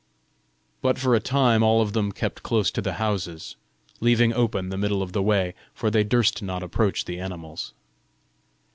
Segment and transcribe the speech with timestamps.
[0.81, 3.55] But for a time all of them kept close to the houses,
[3.99, 7.71] leaving open the middle of the way, for they durst not approach the animals.